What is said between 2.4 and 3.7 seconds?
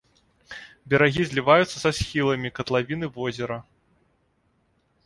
катлавіны возера.